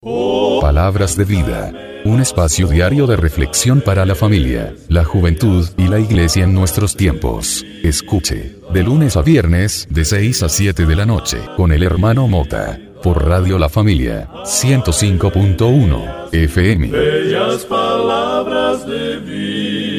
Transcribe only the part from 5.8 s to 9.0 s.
la iglesia en nuestros tiempos. Escuche, de